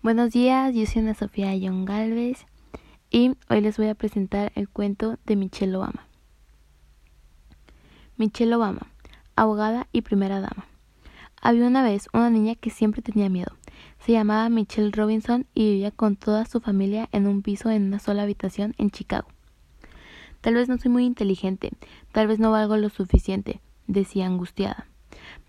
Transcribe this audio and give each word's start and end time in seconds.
Buenos 0.00 0.30
días, 0.30 0.72
yo 0.76 0.86
soy 0.86 1.02
Ana 1.02 1.14
Sofía 1.14 1.58
John 1.60 1.84
Galvez 1.84 2.46
y 3.10 3.32
hoy 3.50 3.60
les 3.60 3.76
voy 3.78 3.88
a 3.88 3.96
presentar 3.96 4.52
el 4.54 4.68
cuento 4.68 5.18
de 5.26 5.34
Michelle 5.34 5.74
Obama. 5.74 6.06
Michelle 8.16 8.54
Obama, 8.54 8.92
abogada 9.34 9.88
y 9.90 10.02
primera 10.02 10.40
dama. 10.40 10.66
Había 11.42 11.66
una 11.66 11.82
vez 11.82 12.06
una 12.12 12.30
niña 12.30 12.54
que 12.54 12.70
siempre 12.70 13.02
tenía 13.02 13.28
miedo. 13.28 13.56
Se 13.98 14.12
llamaba 14.12 14.48
Michelle 14.50 14.92
Robinson 14.92 15.48
y 15.52 15.64
vivía 15.72 15.90
con 15.90 16.14
toda 16.14 16.44
su 16.44 16.60
familia 16.60 17.08
en 17.10 17.26
un 17.26 17.42
piso 17.42 17.68
en 17.68 17.82
una 17.82 17.98
sola 17.98 18.22
habitación 18.22 18.76
en 18.78 18.92
Chicago. 18.92 19.26
Tal 20.40 20.54
vez 20.54 20.68
no 20.68 20.78
soy 20.78 20.92
muy 20.92 21.06
inteligente, 21.06 21.72
tal 22.12 22.28
vez 22.28 22.38
no 22.38 22.52
valgo 22.52 22.76
lo 22.76 22.88
suficiente, 22.88 23.60
decía 23.88 24.26
angustiada. 24.26 24.86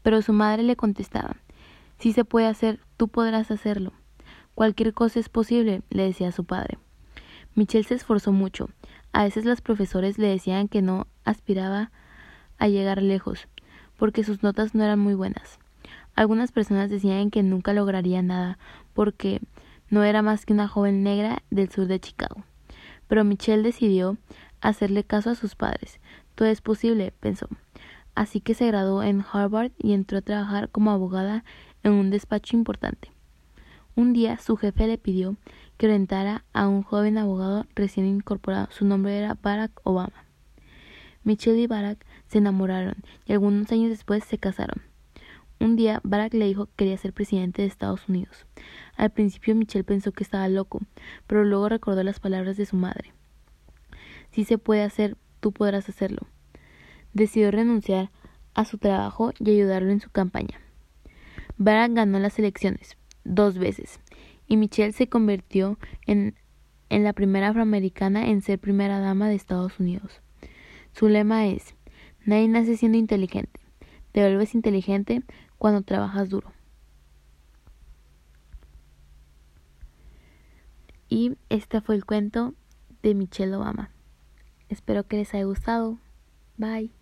Pero 0.02 0.24
su 0.24 0.34
madre 0.34 0.64
le 0.64 0.76
contestaba, 0.76 1.36
si 2.00 2.14
se 2.14 2.26
puede 2.26 2.48
hacer, 2.48 2.80
tú 2.98 3.10
podrás 3.10 3.52
hacerlo. 3.52 3.94
Cualquier 4.60 4.94
cosa 4.94 5.22
es 5.22 5.30
posible, 5.30 5.84
le 5.90 6.04
decía 6.04 6.34
su 6.34 6.44
padre. 6.44 6.80
Michelle 7.56 7.86
se 7.86 7.96
esforzó 7.96 8.34
mucho. 8.34 8.68
A 9.14 9.24
veces 9.24 9.46
los 9.46 9.62
profesores 9.62 10.18
le 10.18 10.28
decían 10.28 10.68
que 10.68 10.82
no 10.82 11.08
aspiraba 11.24 11.92
a 12.58 12.68
llegar 12.68 13.02
lejos, 13.02 13.48
porque 13.96 14.26
sus 14.26 14.44
notas 14.44 14.76
no 14.76 14.84
eran 14.84 15.00
muy 15.00 15.14
buenas. 15.14 15.60
Algunas 16.14 16.52
personas 16.52 16.90
decían 16.90 17.32
que 17.32 17.42
nunca 17.42 17.72
lograría 17.72 18.22
nada, 18.22 18.60
porque 18.94 19.40
no 19.90 20.04
era 20.04 20.22
más 20.22 20.46
que 20.46 20.52
una 20.52 20.68
joven 20.68 21.04
negra 21.04 21.42
del 21.50 21.72
sur 21.72 21.88
de 21.88 22.02
Chicago. 22.02 22.44
Pero 23.08 23.24
Michelle 23.24 23.64
decidió 23.64 24.18
hacerle 24.60 25.06
caso 25.06 25.30
a 25.30 25.36
sus 25.36 25.56
padres. 25.56 26.02
Todo 26.36 26.50
es 26.50 26.60
posible, 26.60 27.14
pensó. 27.22 27.48
Así 28.14 28.42
que 28.42 28.56
se 28.56 28.68
graduó 28.68 29.04
en 29.04 29.24
Harvard 29.32 29.72
y 29.78 29.94
entró 29.94 30.18
a 30.18 30.22
trabajar 30.22 30.68
como 30.68 30.92
abogada 30.92 31.46
en 31.82 31.94
un 31.94 32.10
despacho 32.10 32.58
importante. 32.58 33.14
Un 34.00 34.14
día 34.14 34.38
su 34.38 34.56
jefe 34.56 34.88
le 34.88 34.98
pidió 34.98 35.36
que 35.76 35.88
orientara 35.88 36.46
a 36.54 36.70
un 36.70 36.84
joven 36.84 37.18
abogado 37.18 37.66
recién 37.76 38.06
incorporado. 38.06 38.70
Su 38.72 38.86
nombre 38.86 39.18
era 39.18 39.38
Barack 39.42 39.82
Obama. 39.84 40.24
Michelle 41.26 41.60
y 41.60 41.68
Barack 41.68 42.06
se 42.30 42.38
enamoraron 42.38 42.96
y 43.26 43.34
algunos 43.34 43.70
años 43.74 43.90
después 43.90 44.24
se 44.24 44.38
casaron. 44.38 44.84
Un 45.60 45.76
día 45.76 46.00
Barack 46.06 46.34
le 46.34 46.46
dijo 46.46 46.68
que 46.68 46.76
quería 46.78 46.98
ser 46.98 47.12
presidente 47.12 47.62
de 47.62 47.68
Estados 47.68 48.08
Unidos. 48.08 48.46
Al 48.96 49.10
principio 49.10 49.54
Michelle 49.54 49.84
pensó 49.84 50.14
que 50.14 50.24
estaba 50.24 50.48
loco, 50.48 50.80
pero 51.28 51.44
luego 51.44 51.68
recordó 51.68 52.02
las 52.02 52.22
palabras 52.22 52.56
de 52.56 52.68
su 52.68 52.78
madre. 52.78 53.12
Si 54.32 54.46
se 54.46 54.58
puede 54.58 54.84
hacer, 54.84 55.18
tú 55.42 55.52
podrás 55.52 55.90
hacerlo. 55.90 56.26
Decidió 57.12 57.52
renunciar 57.52 58.12
a 58.54 58.64
su 58.64 58.78
trabajo 58.78 59.34
y 59.40 59.52
ayudarlo 59.52 59.92
en 59.92 60.00
su 60.00 60.10
campaña. 60.10 60.58
Barack 61.58 61.92
ganó 61.92 62.20
las 62.20 62.40
elecciones, 62.40 62.96
dos 63.24 63.58
veces, 63.58 64.00
y 64.48 64.58
Michelle 64.58 64.94
se 64.94 65.08
convirtió 65.08 65.78
en, 66.06 66.36
en 66.90 67.04
la 67.04 67.14
primera 67.14 67.50
afroamericana 67.50 68.28
en 68.28 68.42
ser 68.42 68.60
primera 68.60 69.00
dama 69.00 69.30
de 69.30 69.36
Estados 69.36 69.80
Unidos. 69.80 70.22
Su 70.92 71.08
lema 71.08 71.48
es, 71.48 71.76
nadie 72.26 72.48
nace 72.48 72.78
siendo 72.78 72.98
inteligente, 72.98 73.60
te 74.12 74.22
vuelves 74.22 74.56
inteligente 74.56 75.24
cuando 75.58 75.82
trabajas 75.82 76.30
duro. 76.30 76.52
Y 81.10 81.38
este 81.50 81.82
fue 81.82 81.96
el 81.96 82.06
cuento 82.06 82.54
de 83.02 83.16
Michelle 83.16 83.56
Obama. 83.56 83.92
Espero 84.70 85.08
que 85.08 85.18
les 85.18 85.34
haya 85.34 85.46
gustado. 85.46 85.98
Bye. 86.58 86.99